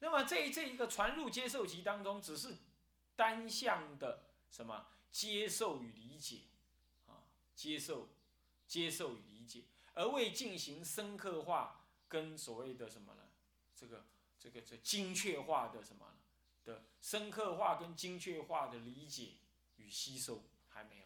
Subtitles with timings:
[0.00, 2.56] 那么这这一个传入接受期当中，只是
[3.14, 6.40] 单向的什么接受与理解
[7.06, 7.22] 啊，
[7.54, 8.08] 接受、
[8.66, 13.22] 接受与理解，而未进行深刻化跟所谓的什么呢？
[13.76, 14.06] 这个、
[14.38, 16.18] 这个、这精确化的什么呢
[16.64, 19.34] 的深刻化跟精确化的理解
[19.76, 21.04] 与吸收还没有。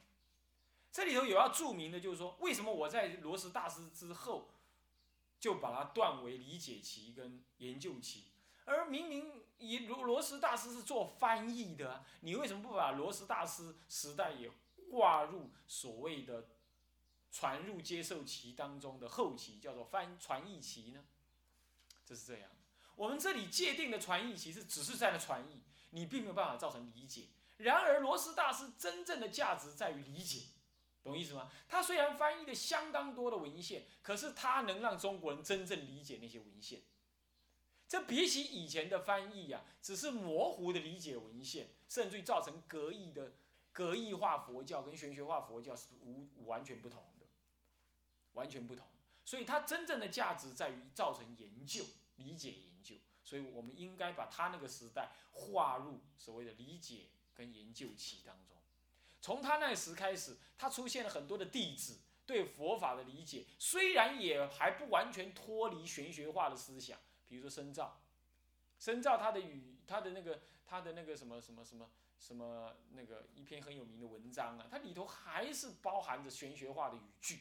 [0.92, 4.54] 这里头有要注明的，就是说，为什么我在罗什大师之后，
[5.40, 8.26] 就把它断为理解期跟研究期？
[8.64, 14.50] 而明明以罗罗什大师是做翻译的，你为什么不把罗什大师时代也
[14.90, 16.48] 划入所谓的
[17.30, 21.04] 传入接受期当中的后期，叫做翻传译期呢？
[22.06, 22.50] 这是这样。
[22.96, 27.28] 我们这里界定的传译期是只是在那传译，你并没有办法造成理解。
[27.56, 30.42] 然而罗什大师真正的价值在于理解，
[31.02, 31.50] 懂意思吗？
[31.68, 36.82] 他虽然翻译的相当多的文献，可是他能让中国人真正理解那些文献。
[37.86, 43.32] 这比起以前的翻译呀，只是模糊的理解文献，甚至于造成隔异的
[43.72, 47.26] 隔异化佛教跟玄学化佛教是无完全不同的，
[48.32, 48.86] 完全不同。
[49.24, 51.84] 所以它真正的价值在于造成研究、
[52.16, 52.96] 理解研究。
[53.22, 58.56] 所以我们应该把他那个时代划入所谓的理解跟研究期当中。
[59.22, 66.98] 从他那时开始，他出现了很多的弟子对佛法的理解，虽然也还不完全脱离玄学化的思想。
[67.28, 68.00] 比如说深造，
[68.78, 77.40] 深造他的语，他的那个，他的那个什么什么什么什么那个一篇很有名的文章啊，它里头还是包含着玄学化的语句，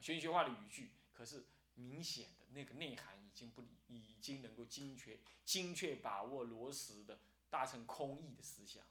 [0.00, 8.84] 玄学化的语句，可是明显的那个内涵已经不，已经能够精确精确把握罗什的大乘空义的思想，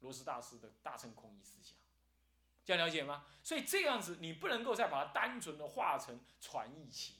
[0.00, 1.76] 罗什大师的大乘空义思想，
[2.64, 3.26] 这样了解吗？
[3.42, 7.16] 所以这样子你不能够再把它单纯的化成传译期。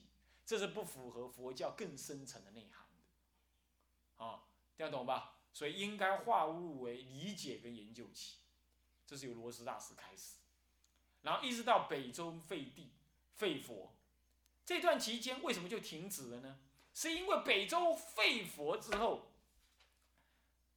[0.46, 4.44] 这是不符合佛教更深层的内涵的，啊，
[4.76, 5.40] 这样懂吧？
[5.52, 8.36] 所以应该化入为理解跟研究期，
[9.06, 10.36] 这是由罗什大师开始，
[11.22, 12.92] 然后一直到北周废帝
[13.34, 13.96] 废佛，
[14.64, 16.60] 这段期间为什么就停止了呢？
[16.94, 19.32] 是因为北周废佛之后，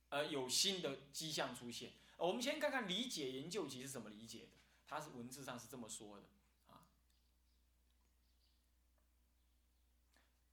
[0.10, 1.94] 呃，有新的迹象出现。
[2.18, 4.52] 我们先看看理解研究期是怎么理解的，
[4.88, 6.26] 它是文字上是这么说的。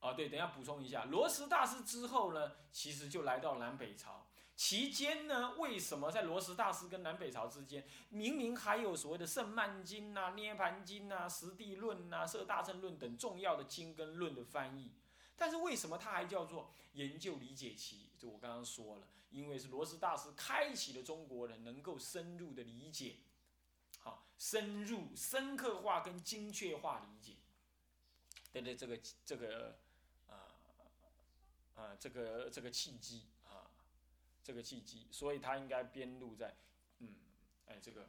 [0.01, 4.27] 啊，对，等下补充一下，罗什大师之后呢，其实就来到南北朝。
[4.55, 14.93] 期间呢，为什么在罗什大师跟南北朝之间，明明还有所谓的《圣曼经》呐、《涅盘经》呐、《实地论》呐、《摄大乘论》等重要的经跟论的翻译，
[15.37, 18.09] 但是为什么它还叫做研究理解期？
[18.17, 23.17] 就我刚刚说了，因为是罗什大师开启了中国人能够深入的理解，
[23.99, 27.35] 好，深入深刻化跟精确化理解，
[28.53, 29.79] 对对，这个这个。
[31.77, 33.71] 啊，这个这个契机啊，
[34.43, 36.57] 这个契机，所以他应该编录在，
[36.99, 37.15] 嗯，
[37.67, 38.09] 哎，这个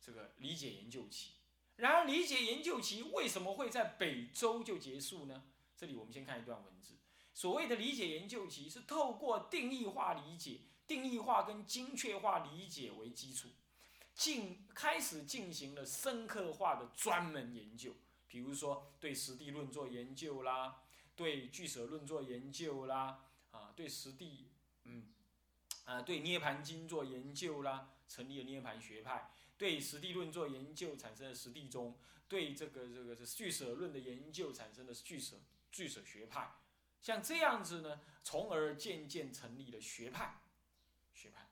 [0.00, 1.32] 这个理解研究期。
[1.76, 5.44] 然而，理解研究期为什么会在北周就结束呢？
[5.76, 6.94] 这里我们先看一段文字。
[7.32, 13.48] 所谓的理解研究期，是透过定义化理解、定义化跟精确化理解为基础，
[14.14, 17.96] 进开始进行了深刻化的专门研究，
[18.28, 20.82] 比如说对实地论做研究啦。
[21.16, 24.48] 对俱舍论做研究啦，啊，对实地，
[24.84, 25.08] 嗯，
[25.84, 31.94] 啊，对涅盘经做研究啦，成立了涅盘学派；对实地论做研究，产生了实地宗；
[32.28, 35.36] 对这个这个是俱舍论的研究，产生了俱舍
[35.70, 36.54] 俱舍学派。
[37.00, 40.40] 像这样子呢，从而渐渐成立了学派，
[41.14, 41.43] 学派。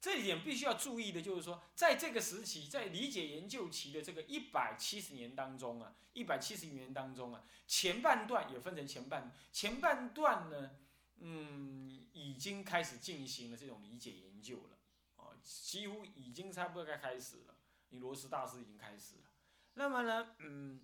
[0.00, 10.70] 这一点必须要注意的，就是说，在这个时期，在理解研究期的这个一百七十年当中啊，一百七十年当中啊，前半段也分成前半，前半段呢，
[11.18, 14.78] 嗯，已经开始进行了这种理解研究了，
[15.16, 17.54] 啊，几乎已经差不多该开始了，
[17.90, 19.30] 你罗什大师已经开始了。
[19.74, 20.80] 那么呢，嗯，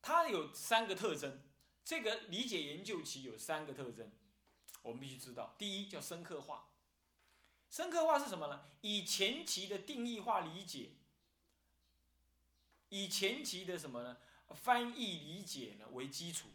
[0.00, 1.42] 它有三个特征，
[1.84, 4.10] 这个理解研究期有三个特征。
[4.88, 6.70] 我们必须知道，第一叫深刻化。
[7.68, 8.64] 深刻化是什么呢？
[8.80, 10.92] 以前期的定义化理解，
[12.88, 14.16] 以前期的什么呢？
[14.54, 16.48] 翻译理解呢为基础，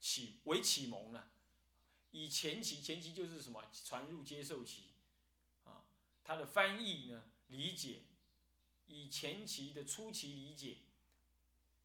[0.00, 1.28] 启为启蒙呢？
[2.10, 3.62] 以前期，前期就是什么？
[3.84, 4.84] 传入接受期，
[5.64, 5.84] 啊，
[6.24, 8.04] 它的翻译呢理解，
[8.86, 10.78] 以前期的初期理解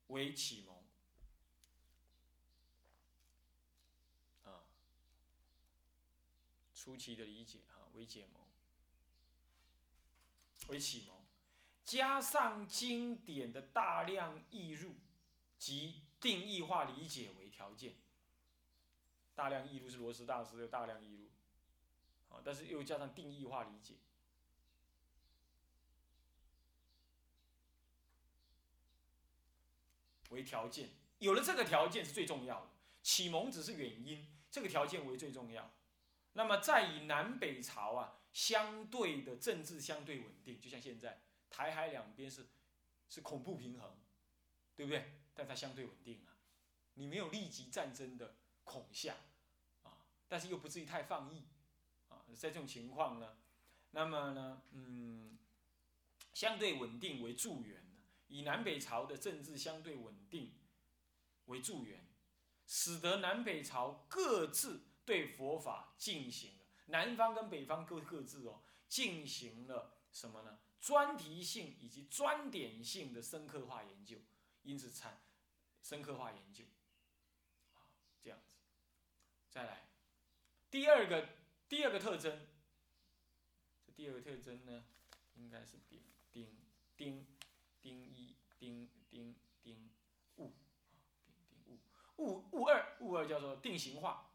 [0.07, 0.73] 为启蒙。
[6.85, 8.43] 初期的理解哈为解蒙，
[10.67, 11.15] 为启蒙。
[11.83, 14.93] 加上经典的大量译入
[15.57, 17.95] 及定义化理解为条件。
[19.33, 21.31] 大量译入是罗什大师的大量译入，
[22.29, 23.95] 啊，但是又加上定义化理解
[30.29, 30.91] 为条件。
[31.17, 32.69] 有了这个条件是最重要的，
[33.01, 35.73] 启蒙只是原因，这个条件为最重要。
[36.37, 42.49] 那么再以南北朝啊相对的政治相对稳定，就像现在台海两边是
[43.07, 43.97] 是恐怖平衡，
[44.75, 45.21] 对不对？
[45.33, 46.35] 但它相对稳定啊，
[46.95, 48.35] 你没有立即战争的
[48.65, 49.15] 恐吓
[49.83, 51.47] 啊，但是又不至于太放逸
[52.09, 52.25] 啊。
[52.35, 53.37] 在这种情况呢，
[53.91, 55.39] 那么呢，嗯，
[56.33, 57.81] 相对稳定为助缘，
[58.27, 60.53] 以南北朝的政治相对稳定
[61.45, 62.05] 为助缘，
[62.67, 64.83] 使得南北朝各自。
[65.05, 70.59] 对佛法进行了，南方跟北方各各自哦，进行了什么呢？
[70.81, 74.17] 专题性以及专点性的深刻化研究，
[74.63, 75.21] 因此产
[75.81, 76.63] 深刻化研究，
[77.73, 77.89] 啊，
[78.21, 78.45] 这样子。
[79.49, 79.87] 再来，
[80.69, 81.29] 第二个
[81.67, 82.47] 第二个特征，
[83.85, 84.85] 这第二个特征呢，
[85.35, 86.57] 应该是丁丁
[86.95, 87.25] 丁
[87.81, 89.91] 丁一丁丁丁
[90.37, 90.53] 物
[90.91, 91.01] 啊，
[91.47, 91.79] 丁丁
[92.17, 94.31] 物物物二物二叫做定型化。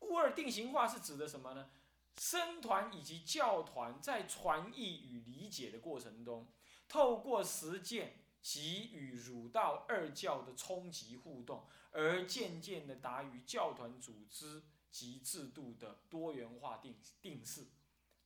[0.00, 1.70] 故二定型化是指的什么呢？
[2.16, 6.52] 僧团以及教团在传译与理解的过程中，
[6.88, 17.68] 透过实践及与儒道二教的冲击互动，而渐渐的达于教团组织及制度的多元化定定式，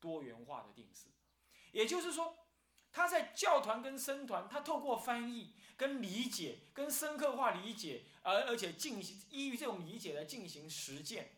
[0.00, 1.08] 多元化的定式。
[1.72, 2.34] 也就是说，
[2.90, 11.36] 他在教团跟僧团，他透过翻译、跟理解、跟深刻化理解，而而且进行依于这种理解来进行实践。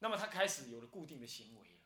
[0.00, 1.80] 那么他开始有了固定的行为了，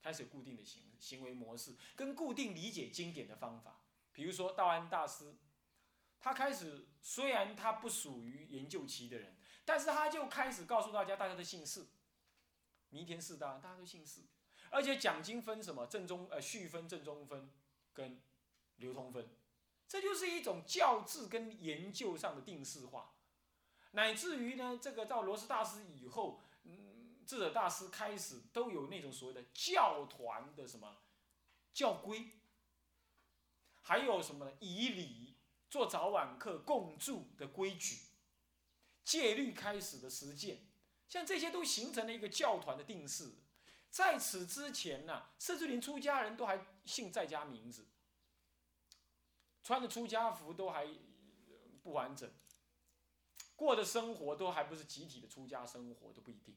[0.00, 3.80] 开始有固定的行行为模式，跟固定理解经典的方法。
[4.12, 5.34] 比如说道安大师，
[6.20, 11.88] 他开始虽然他不属于研究期的人，但是他就开始告诉大家，大家的姓氏，
[12.90, 14.20] 弥田四大大家都姓氏，
[14.70, 17.50] 而且讲经分什么正宗呃序分、正宗分
[17.92, 18.22] 跟
[18.76, 19.28] 流通分，
[19.88, 23.14] 这就是一种教制跟研究上的定式化，
[23.90, 26.40] 乃至于呢，这个到罗斯大师以后。
[27.32, 30.98] 智者大师开始都有那种所谓的教团的什么
[31.72, 32.30] 教规，
[33.80, 35.38] 还有什么以礼
[35.70, 38.00] 做早晚课共住的规矩，
[39.02, 40.66] 戒律开始的实践，
[41.08, 43.32] 像这些都形成了一个教团的定式。
[43.88, 47.88] 在此之前呢，甚至连出家人都还姓在家名字，
[49.62, 50.86] 穿的出家服都还
[51.82, 52.30] 不完整，
[53.56, 56.54] 过的生活都还不是集体的出家生活，都不一定。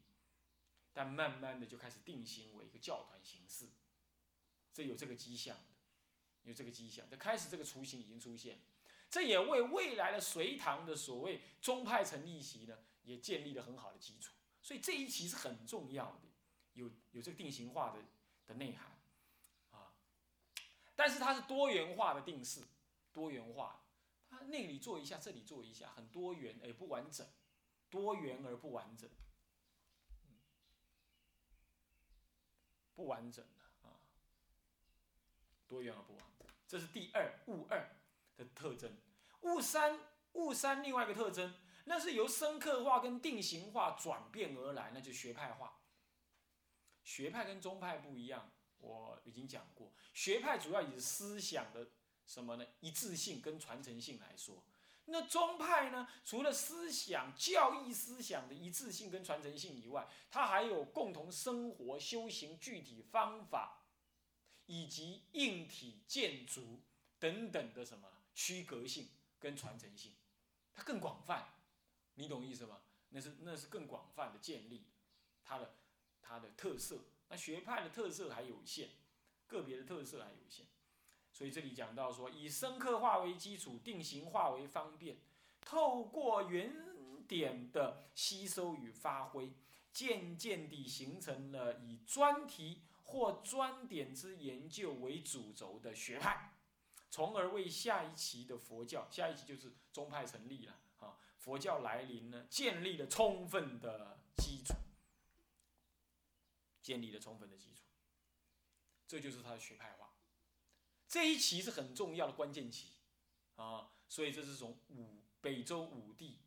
[0.95, 3.67] 但慢慢的就开始定型为一个教团形式，
[4.73, 5.73] 这有这个迹象的，
[6.43, 8.61] 有这个迹象，这开始这个雏形已经出现，
[9.09, 14.33] 这也为未来的隋唐的所谓宗派成立席呢，也建立了很好的基础。
[14.61, 16.29] 所以这一期是很重要的，
[16.71, 17.99] 有有这个定型化的
[18.47, 18.97] 的内涵
[19.71, 19.91] 啊，
[20.95, 22.61] 但是它是多元化的定式，
[23.11, 23.85] 多元化，
[24.29, 27.27] 它那里做一下，这里做一下，很多元而不完整，
[27.89, 29.09] 多元而不完整。
[32.95, 33.93] 不完整的啊，
[35.67, 37.95] 多元而不完整，这是第二物二
[38.37, 38.95] 的特征。
[39.41, 39.99] 物三
[40.33, 41.53] 物三另外一个特征，
[41.83, 45.79] 那是由深刻化跟定型化转变而来，那就学派化。
[47.03, 51.91] 学派跟宗派不一样，我已经讲过，学派主要以思想的
[52.25, 52.65] 什么呢？
[52.79, 54.63] 一致性跟传承性来说。
[55.05, 56.07] 那宗派呢？
[56.25, 63.85] 除了思想、教义思想的一致性跟传承性以外，它还有共同生活、修行具体方法，
[64.65, 66.81] 以及硬体建筑
[67.19, 69.09] 等等的什么区隔性
[69.39, 70.13] 跟传承性，
[70.73, 71.49] 它更广泛。
[72.15, 72.81] 你懂意思吗？
[73.09, 74.87] 那是那是更广泛的建立
[75.43, 75.75] 它的
[76.21, 76.99] 它的特色。
[77.29, 78.89] 那学派的特色还有限，
[79.45, 80.65] 个别的特色还有限。
[81.35, 85.17] 所以这里讲到说，以深刻化为基础，定型化为方便，
[85.59, 86.73] 透过原
[87.27, 89.51] 点的吸收与发挥，
[89.91, 96.53] 渐渐地形成了以专题或专点之研究为主轴的学派，
[97.11, 104.73] 从而为下一期的佛教，下一期就是宗派成立了啊，佛教来临呢，建立了充分的基础，
[106.81, 107.83] 建立了充分的基础，
[109.05, 110.04] 这就是他的学派化。
[111.07, 112.89] 这一期是很重要的关键期，
[113.55, 116.39] 啊，所以这是从五北周武帝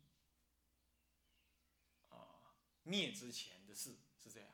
[2.09, 4.49] 啊灭之前的事是这样。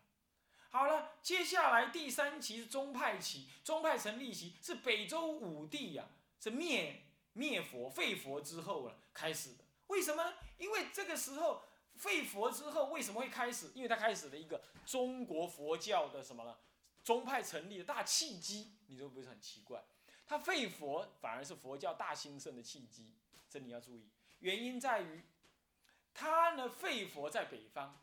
[0.69, 6.07] 好了，接下来第三期是宗派期，宗派成立期是北周武帝呀
[6.39, 9.63] 是灭灭佛废佛之后了开始的。
[9.88, 10.33] 为什么？
[10.57, 11.63] 因为这个时候
[11.95, 13.71] 废佛之后为什么会开始？
[13.74, 16.57] 因为它开始了一个中国佛教的什么呢？
[17.03, 19.83] 宗派成立的大契机，你说不是很奇怪？
[20.27, 23.13] 他废佛反而是佛教大兴盛的契机，
[23.50, 24.10] 这你要注意。
[24.39, 25.24] 原因在于，
[26.13, 28.01] 他呢废佛在北方，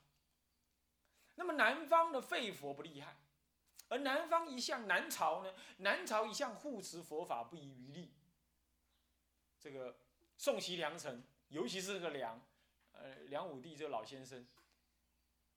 [1.34, 3.16] 那么南方的废佛不厉害，
[3.88, 8.12] 而南方一向南朝呢，南朝一向护持佛法不遗余力。
[9.60, 9.96] 这个
[10.36, 12.40] 宋齐梁陈，尤其是这个梁，
[12.92, 14.46] 呃，梁武帝这个老先生，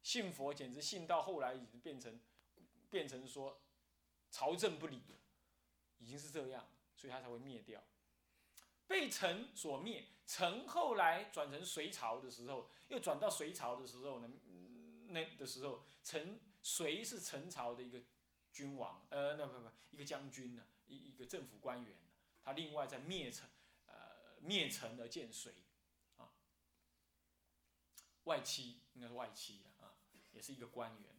[0.04, 2.20] 信佛简直信到后来已经变成。
[2.92, 3.60] 变成说
[4.32, 5.02] 朝政不理，
[6.06, 6.64] 已经是这样，
[6.96, 7.82] 所以他才会灭掉，
[8.86, 10.06] 被陈所灭。
[10.28, 14.30] 陈后来转成隋朝的时候，又转到隋朝的时候呢，
[15.08, 18.00] 那的时候，陈隋是陈朝的一个
[18.52, 21.98] 君王，呃，那不不一个将军呢，一一个政府官员，
[22.44, 23.50] 他另外在灭陈，
[23.88, 25.54] 呃，灭陈而建隋，
[26.18, 26.30] 啊，
[28.26, 29.98] 外戚应该是外戚啊，
[30.32, 31.16] 也是一个官员。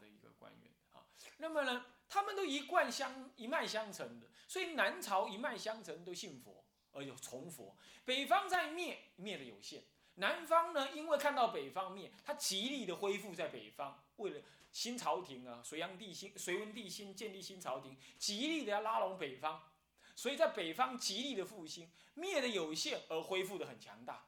[0.00, 1.04] 的一个官员啊
[1.36, 7.76] 那么呢，他们都一贯相一脉相承的，所以南朝一脉相承都信佛，而有崇佛。
[8.04, 9.82] 北方在灭，灭的有限；
[10.14, 14.42] 南方呢，因为看到北方灭，他极力的恢复在北方，为了
[14.72, 19.62] 新朝廷啊，隋炀帝新隋文帝新建立新朝廷，极力的要拉拢北方，
[20.16, 24.26] 所以在北方极力的复兴，灭的有限而恢复的很强大。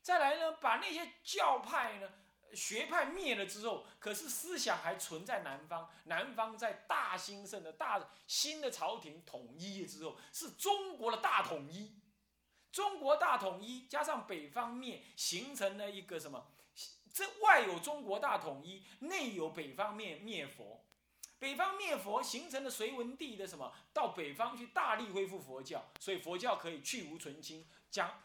[0.00, 2.12] 再来呢，把那些教派呢。
[2.54, 5.88] 学派灭了之后，可是思想还存在南方。
[6.04, 11.98] 南方在大兴盛的大新的朝廷统一之后，是中国的大统一。
[12.70, 16.46] 中国大统一加上北方灭，形成了一个什么？
[17.12, 20.82] 这外有中国大统一，内有北方灭灭佛。
[21.38, 23.74] 北方灭佛，形成了隋文帝的什么？
[23.92, 28.22] 到北方去大力恢复佛教，所以佛教可以去无存清，将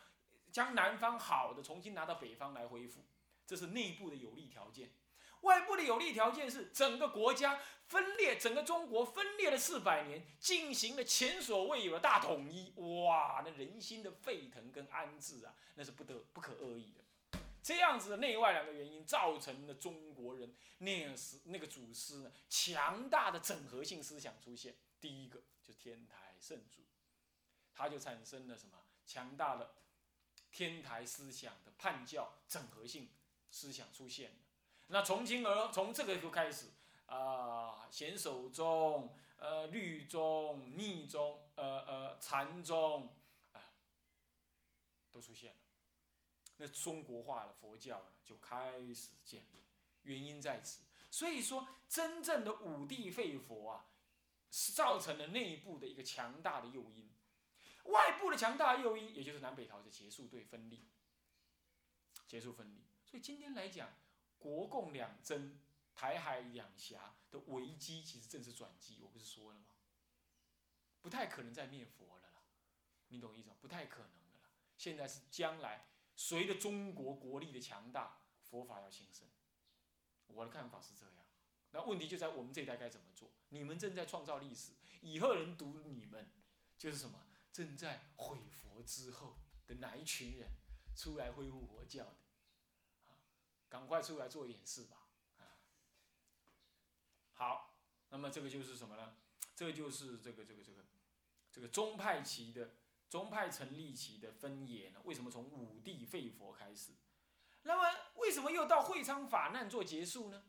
[0.51, 3.03] 将南方好的重新拿到北方来恢复。
[3.47, 4.91] 这是内部的有利条件，
[5.41, 12.73] 外部的有利条件是整个国家分裂，整个中国分裂了四百年，进行了前所未有的大统一。
[12.75, 17.39] 哇，那人心的沸腾跟安置啊，那是不得不可恶意的。
[17.63, 24.75] 这样子的内外两个原因，造成了中国人那时那个祖师呢强大的整合性思想出现。
[24.99, 26.81] 第一个就天台圣祖，
[27.73, 29.75] 他就产生了什么强大的
[30.51, 33.09] 天台思想的叛教整合性。
[33.49, 34.37] 思想出现了
[34.87, 36.67] 那从今而从这个就开始
[37.07, 43.13] 啊，显首宗、呃律宗、密宗、呃呃禅宗
[43.51, 43.73] 啊，
[45.11, 45.57] 都出现了。
[46.57, 49.63] 那中国化的佛教呢就开始建立，
[50.03, 50.81] 原因在此。
[51.11, 53.85] 所以说，真正的五帝废佛啊，
[54.49, 57.09] 是造成了内部的一个强大的诱因，
[57.85, 60.87] 外部的强大诱因，也就是南北朝的结束对分立，
[62.25, 62.86] 结束分离。
[63.09, 63.89] 所以今天来讲，
[64.37, 65.57] 国共两争、
[65.95, 68.99] 台海两峡的危机，其实正是转机。
[69.01, 69.65] 我不是说了吗？
[71.01, 72.43] 不太可能再灭佛了啦，
[73.07, 73.55] 你懂意思吗？
[73.61, 74.49] 不太可能的了。
[74.77, 75.87] 现在是将来
[76.17, 79.25] 随着中国国力的强大，佛法要兴盛。
[80.27, 81.25] 我的看法是这样。
[81.71, 83.31] 那问题就在我们这一代该怎么做？
[83.49, 86.29] 你们正在创造历史，以后人读你们，
[86.77, 87.25] 就是什么？
[87.53, 90.51] 正在毁佛之后的哪一群人
[90.95, 92.17] 出来恢复佛教的？
[93.69, 94.97] 赶快出来做演示吧！
[95.39, 95.43] 啊，
[97.33, 97.73] 好，
[98.09, 99.15] 那么这个就是什么呢？
[99.55, 100.85] 这就是这个这个这个
[101.51, 102.71] 这个宗派期的
[103.09, 104.99] 宗派成立期的分野呢？
[105.03, 106.91] 为什么从武帝废佛开始？
[107.63, 110.43] 那么为什么又到会昌法难做结束呢？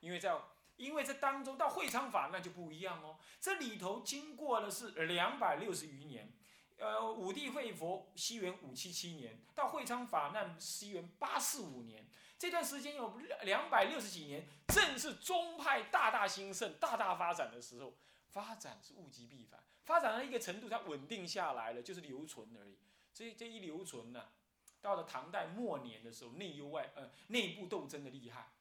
[0.00, 0.40] 因为在
[0.76, 6.32] 因为这当中到会昌法难就不一样哦，这里头经过的是两百六十余年。
[6.78, 12.08] 呃，武帝废佛，西元五七七年到会昌法难，西元八四五年，
[12.40, 17.92] 这段时间有两百六十几年，正是宗派大大兴盛、大大发展的时候。
[18.30, 22.78] 发展是物极必反，发展到一个程度，它稳定下来了，就是留存而已。
[23.12, 24.28] 这这一留存呢，
[24.80, 28.52] 到了唐代末年的时候，内忧外呃内部斗争的厉害，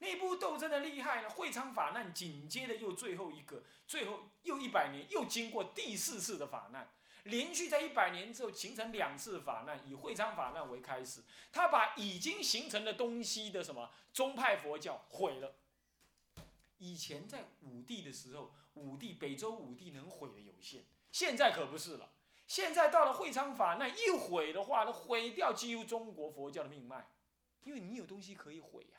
[0.00, 6.92] 内部斗争的厉害呢，会昌法难紧接着又最后一个，最后又一百年，又经过第四次的法难。
[7.28, 15.54] 连续在一百年之后形成两次法难，以会昌法难为开始，他把已经形成的东西的什么宗派佛教毁了。
[16.78, 22.12] 以前在武帝的时候，武帝北周武帝能毁的有限，现在可不是了。
[22.46, 27.10] 现在到了会昌法难一毁的话，那毁掉几乎中国佛教的命脉，
[27.64, 28.98] 因为你有东西可以毁呀，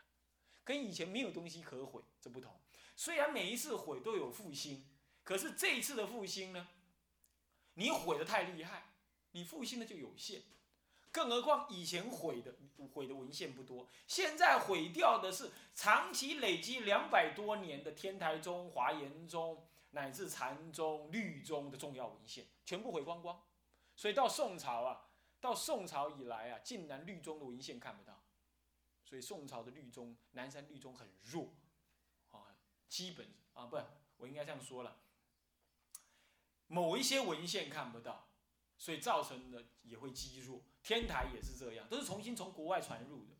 [0.63, 2.59] 跟以前没有东西可毁这不同。
[2.95, 4.86] 虽然每一次毁都有复兴，
[5.24, 6.67] 可是这一次的复兴呢？
[7.79, 8.83] 你毁的太厉害，
[9.31, 10.43] 你复兴的就有限。
[11.12, 12.53] 更何况以前毁的
[12.93, 23.41] 毁的文献不多，现在毁掉的是长期累积两百多年的天台宗、华严宗乃至禅宗、律宗的重要文献，全部毁光光。
[23.95, 25.09] 所以到宋朝啊，
[25.41, 28.21] 到宋朝以来啊，竟然律宗的文献看不到。
[29.03, 31.51] 所以宋朝的律宗，南山律宗很弱
[32.29, 32.53] 啊，
[32.88, 33.77] 基本啊不，
[34.17, 34.95] 我应该这样说了，
[36.69, 38.29] 某一些文献看不到，
[38.77, 40.63] 所以造成的也会积弱。
[40.81, 43.35] 天台也是这样，都是重新从国外传入的，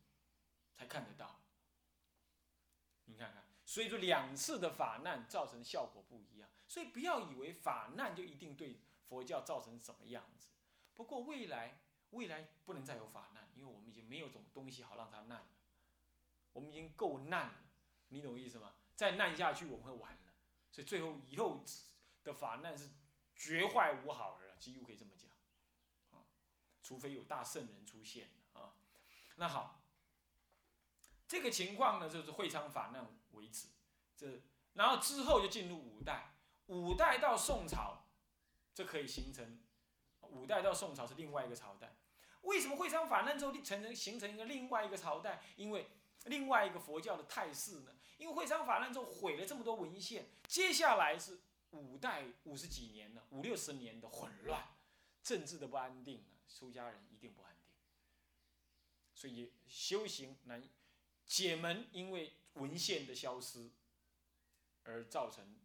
[0.76, 1.40] 才看得到。
[3.06, 10.50] 你看看，所以说两次的法难造成效果不一样，所以不要以为法难就一定对佛教造成什么样子。
[10.96, 15.50] 不过未来未来不能再有法难，因为我们已经没有种东西好让它难了，
[16.52, 17.56] 我们已经够难了，
[18.10, 18.74] 你懂意思吗？
[18.96, 20.34] 再难下去我们会完了，
[20.72, 21.64] 所以最后以后
[22.24, 22.90] 的法难是
[23.40, 25.32] 绝坏无好了，几乎可以这么讲。
[26.84, 28.74] 除非有大圣人出现啊，
[29.36, 29.84] 那好，
[31.28, 33.68] 这个情况呢就是会昌法难为止，
[34.18, 34.42] 这
[34.74, 36.34] 然后之后就进入五代，
[36.66, 38.08] 五代到宋朝，
[38.74, 39.62] 这可以形成，
[40.22, 41.96] 五代到宋朝是另外一个朝代。
[42.42, 45.44] 为什么会昌法难之后成成形成一个另外一个朝代？
[45.58, 45.92] 因为
[46.26, 47.96] 另外一个佛教的态势呢？
[48.18, 51.40] 因为会昌法难之后毁了这么多文献，接下来是
[51.72, 54.68] 五代五十几年了，五六十年的混乱，
[55.24, 56.40] 政治的不安定啊。
[56.50, 57.76] 出家人一定不安定，
[59.14, 60.68] 所以修行难
[61.26, 63.70] 解门，因为文献的消失
[64.84, 65.56] 而造成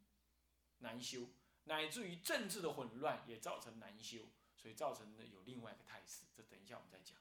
[0.79, 1.29] 难修，
[1.65, 6.27] 乃至于政治的混乱也造成难修，所以造成的有另外一个态势。
[6.37, 7.17] 这等一下我们再讲。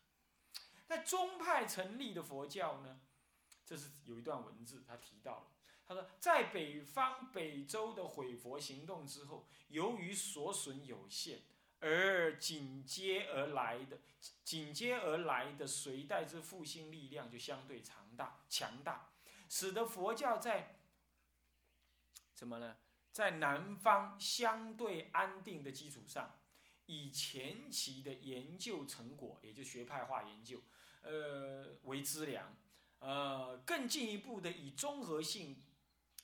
[0.88, 3.00] 那宗派成立的佛教呢？
[3.66, 5.52] 这是有一段文字，他提到了，
[5.88, 11.42] 他说在北方北周的毁佛行动之后，由于所损有限。
[11.86, 14.00] 而紧接而来的，
[14.42, 19.10] 紧接而来的隋代之复兴力量就相对强大，强大，
[19.50, 20.78] 使得佛教在
[22.34, 22.78] 怎么呢？
[23.12, 26.40] 在南方相对安定的基础上，
[26.86, 30.62] 以前期的研究成果，也就学派化研究，
[31.02, 32.56] 呃为资粮，
[33.00, 35.62] 呃更进一步的以综合性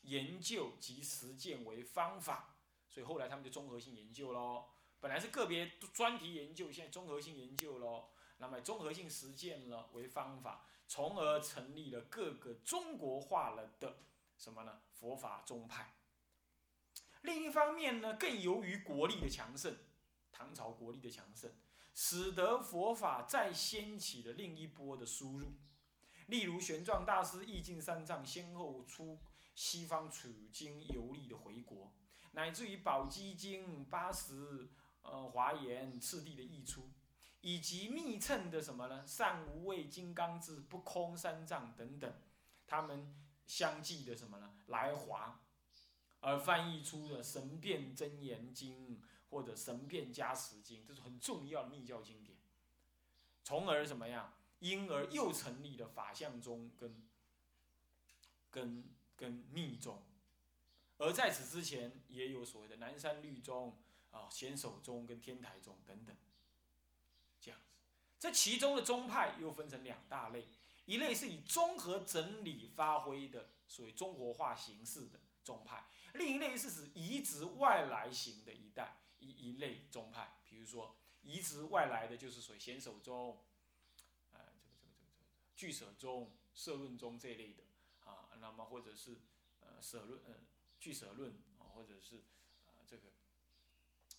[0.01, 2.55] 研究及实践为方法，
[2.89, 4.65] 所以后来他们就综合性研究喽。
[4.99, 8.09] 本来是个别专题研究，现在综合性研究喽。
[8.37, 14.03] 那么综合性实践了为方法，从而成立了各个中国化了的
[14.37, 14.81] 什么呢？
[14.93, 15.95] 佛法宗派。
[17.21, 19.77] 另一方面呢，更由于国力的强盛，
[20.31, 21.51] 唐朝国力的强盛，
[21.93, 25.51] 使得佛法再掀起了另一波的输入。
[26.27, 29.19] 例如玄奘大师、意境三藏先后出
[29.59, 31.91] 西方处经游历的回国，
[32.31, 34.69] 乃至于宝积经八十。
[35.01, 36.89] 呃，华严次第的溢出，
[37.41, 39.07] 以及密乘的什么呢？
[39.07, 42.13] 善无畏金刚智、不空三藏等等，
[42.67, 43.15] 他们
[43.47, 44.53] 相继的什么呢？
[44.67, 45.41] 来华，
[46.19, 48.97] 而翻译出的《神变真言经》
[49.29, 52.37] 或者《神变加持经》，这是很重要的密教经典。
[53.43, 54.33] 从而怎么样？
[54.59, 57.07] 因而又成立了法相宗跟
[58.51, 58.83] 跟
[59.19, 60.01] 跟密宗，
[60.97, 63.77] 而在此之前也有所谓的南山律宗。
[64.11, 66.15] 啊，显首宗跟天台宗等等，
[67.39, 67.67] 这样子，
[68.17, 70.47] 这其中的宗派又分成两大类，
[70.85, 75.83] 一类是以综合整理发挥的，属于中国化形式的宗派；
[76.15, 83.39] 另一类是指移植外来型的一代一一类宗派，比如说移植外来的就是属于显首宗，
[84.31, 87.61] 啊，这个这个这个这个俱舍宗、摄论宗这一类的
[88.39, 89.19] 那么或者是
[89.61, 90.35] 呃舍论呃
[90.79, 92.23] 俱舍论啊，或者是
[92.67, 93.03] 呃这个。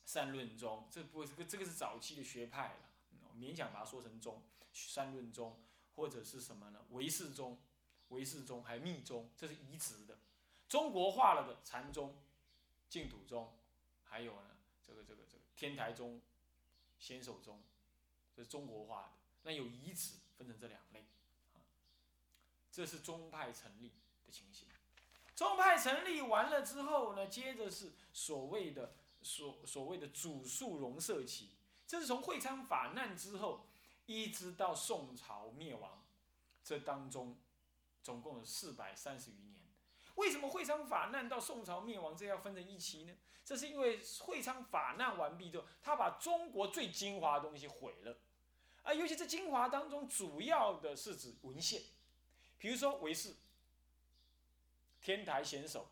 [0.07, 2.91] 善论宗，这不这个这个是早期的学派了，
[3.37, 4.43] 勉强把它说成宗。
[4.73, 5.63] 善论宗
[5.95, 6.85] 或者是什么呢？
[6.91, 7.61] 唯识宗、
[8.09, 10.19] 唯识宗还有密宗，这是移植的。
[10.69, 12.21] 中国化了的禅宗、
[12.89, 13.57] 净土宗，
[14.03, 16.21] 还有呢这个这个这个天台宗、
[16.99, 17.63] 显首宗，
[18.35, 19.13] 这是中国化的。
[19.45, 21.07] 那有移植，分成这两类
[21.55, 21.63] 啊。
[22.73, 23.93] 这是宗派成立
[24.31, 24.69] 的情形。
[25.35, 28.95] 宗派成立完了之后呢，接着是所谓的。
[29.23, 31.51] 所所谓的主述容社期，
[31.87, 33.67] 这是从会昌法难之后，
[34.07, 36.03] 一直到宋朝灭亡，
[36.65, 37.39] 这当中
[38.03, 39.61] 总共有四百三十余年。
[40.15, 43.15] 为什么会昌法难到宋朝灭亡这要分成一期呢？
[43.45, 48.17] 这是因为会昌法难完毕之后，他把中国最精华的东西毁了，
[48.83, 51.83] 而尤其这精华当中，主要的是指文献，
[52.57, 53.37] 比如说唯识、
[55.11, 55.91] 天台显首，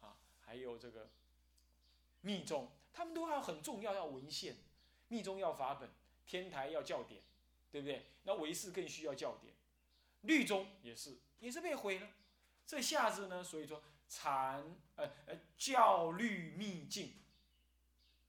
[0.00, 0.14] 啊，
[0.46, 1.08] 还有这个。
[2.20, 4.56] 密宗，他们都要很重要要文献，
[5.08, 5.90] 密宗要法本，
[6.26, 7.20] 天台要教典，
[7.72, 8.06] 对不对？
[8.22, 9.52] 那唯识更需要教典，
[10.22, 12.08] 律宗也是，也是被毁了。
[12.66, 17.14] 这下子呢，所以说禅呃呃教律秘境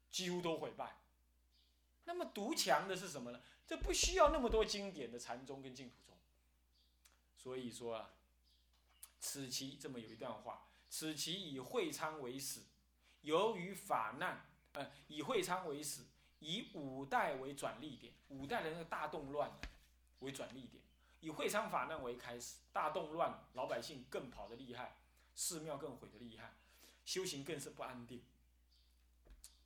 [0.10, 0.98] 几乎都毁败。
[2.06, 3.42] 那么独强的是什么呢？
[3.68, 6.16] 这不需要那么多经典的禅宗跟净土宗。
[7.38, 8.12] 所以说啊，
[9.20, 12.62] 此其这么有一段话：此其以会昌为始，
[13.22, 16.04] 由于法难，呃，以会昌为始，
[16.40, 19.52] 以五代为转捩点，五代的那个大动乱
[20.20, 20.82] 为转捩点，
[21.20, 24.98] 以会昌法难为开始，大动乱，老百姓更跑得厉害，
[25.36, 26.56] 寺庙更毁得厉害，
[27.06, 28.24] 修行更是不安定。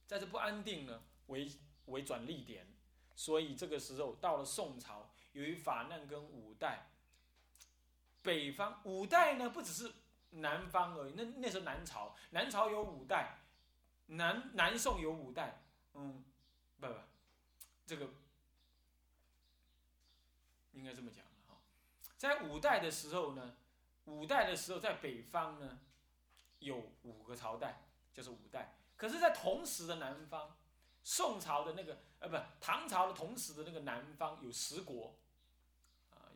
[0.07, 1.51] 在这不安定呢，为
[1.85, 2.67] 为转捩点，
[3.15, 6.89] 所以这个时候到了宋朝，由于法难跟五代，
[8.23, 9.93] 北方五代呢不只是
[10.31, 13.37] 南方而已，那那时候南朝，南朝有五代，
[14.07, 15.61] 南南宋有五代，
[15.93, 16.23] 嗯，
[16.79, 16.93] 不不，
[17.85, 18.07] 这个
[20.71, 21.57] 应该这么讲哈，
[22.17, 23.55] 在五代的时候呢，
[24.05, 25.79] 五代的时候在北方呢
[26.59, 30.55] 有五个朝代，就是五代，可是，在同时的南方。
[31.05, 35.13] 宋朝的那个呃不，唐朝的同时的那个南方有十国，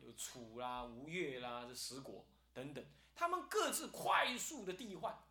[0.08, 2.82] 有楚啦、吴越啦这十国等等，
[3.14, 5.22] 他们各自快速的替换，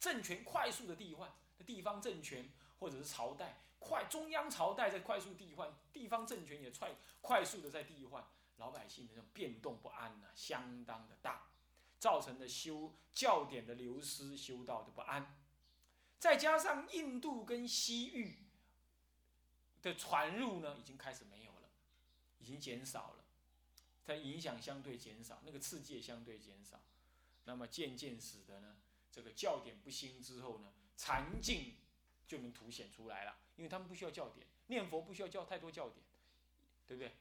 [0.00, 1.30] 政权快速的替换，
[1.66, 11.48] 地方政权或者是朝代快，中央朝代在快速替换，地方政权也快快速的在替换，老百姓的这种变动不安呐，相当的大，
[11.98, 15.36] 造成的修教典的流失，修道的不安，
[16.18, 18.38] 再加上印度跟西域。
[19.82, 21.68] 的传入呢，已经开始没有了，
[22.38, 23.21] 已经减少了，
[24.04, 26.80] 它影响相对减少，那个刺激也相对减少，
[27.44, 28.76] 那么渐渐使得呢，
[29.10, 31.74] 这个教点不兴之后呢，禅境
[32.26, 36.04] 就能凸显出来了，因为他们不需要教点，念佛不需要教太多教点，
[36.86, 37.14] 对不对？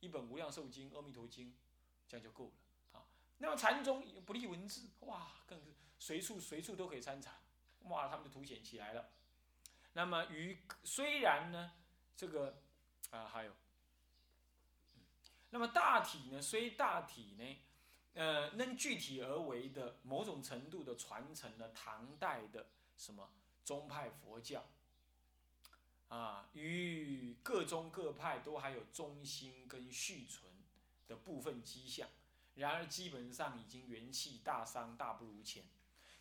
[0.00, 1.54] 一本无量寿经、阿弥陀经，
[2.08, 3.06] 这样就够了啊。
[3.38, 7.34] 那么禅宗不立文字，哇，更是随处随处都可以参禅，
[7.84, 9.10] 哇，他们就凸显起来了。
[9.94, 11.72] 那么与虽然呢。
[12.18, 12.60] 这个
[13.10, 13.52] 啊，还有，
[15.50, 16.40] 那么大体呢？
[16.40, 17.58] 虽大体呢，
[18.14, 23.30] 呃，能具体而为的某种程度的传承了唐代的什么
[23.64, 24.64] 宗派佛教，
[26.08, 30.52] 啊，与各宗各派都还有中心跟续存
[31.06, 32.08] 的部分迹象。
[32.54, 35.64] 然而，基本上已经元气大伤，大不如前。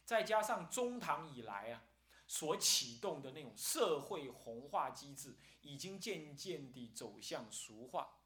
[0.06, 1.84] 再加上中唐以来啊。
[2.30, 8.17] 所启动的那种社会红化机制，已经渐渐地走向俗化。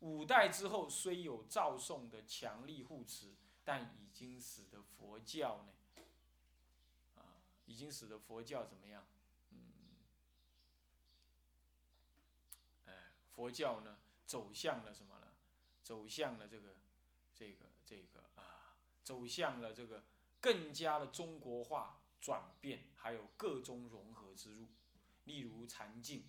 [0.00, 6.02] 五代之后，虽有赵宋的强力护持，但已经使得佛教呢，
[7.16, 9.06] 啊，已经使得佛教怎么样？
[9.50, 9.58] 嗯，
[12.86, 15.26] 哎，佛教呢，走向了什么呢？
[15.82, 16.74] 走向了这个，
[17.34, 20.04] 这个，这个啊，走向了这个
[20.40, 22.00] 更加的中国化。
[22.18, 24.66] 转变，还有各种融合之路，
[25.24, 26.24] 例如禅境，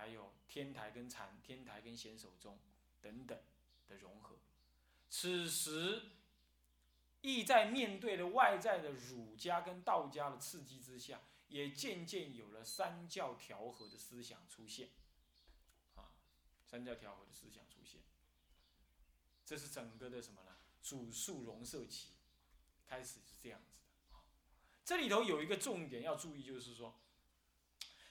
[0.00, 2.58] 还有天台跟禅、天台跟显手中
[3.02, 3.38] 等等
[3.86, 4.38] 的融合。
[5.10, 6.00] 此时，
[7.20, 14.88] 亦在面对了外在的儒家跟道家的刺激之下，也渐渐有了三教调和的思想出现。
[15.96, 16.08] 啊，
[16.64, 18.00] 三教调和的思想出现，
[19.44, 20.56] 这是整个的什么呢？
[20.82, 22.14] 主述融色期
[22.86, 24.18] 开始是这样子的。
[24.82, 26.98] 这里头有一个重点要注意，就是说，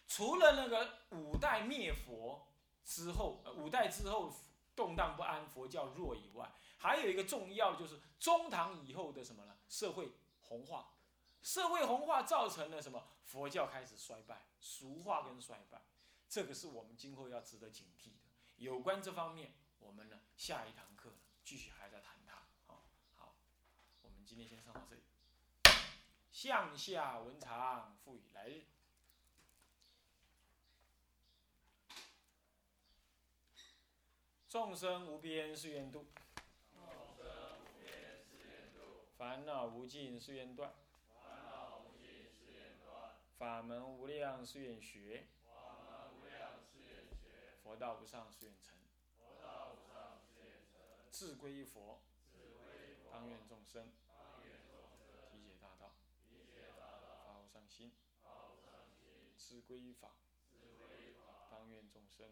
[0.10, 2.48] 除了那个五代灭佛
[2.84, 4.34] 之后，五代之后
[4.76, 9.56] 动荡不安，佛教弱以外，还有一个重要就是中唐以后的什么呢？
[9.70, 10.96] 社会红化，
[11.44, 13.08] 社会红化造成了什么？
[13.24, 15.80] 佛教开始衰败，俗化跟衰败，
[16.28, 18.28] 这个是我们今后要值得警惕的。
[18.56, 22.34] 有关这方面，我们呢下一堂课继续还在谈它。
[22.66, 22.84] 好，
[23.16, 23.36] 好，
[24.02, 25.04] 我们今天先上到这里。
[26.32, 28.66] 向下文长赋予来日，
[34.50, 36.08] 众生无边誓愿度，
[39.16, 40.74] 烦恼无尽誓愿断，
[43.38, 45.28] 法门无量誓愿学，
[47.64, 48.76] 佛道无上誓愿成，
[49.20, 50.82] 佛道无上誓愿成
[51.12, 52.02] 自归佛，
[53.12, 53.92] 当愿众生。
[55.32, 55.94] 体解大道，
[57.24, 57.92] 法无上心，
[59.38, 60.10] 自归法，
[61.52, 62.32] 当愿众生，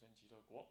[0.00, 0.70] 生极乐国。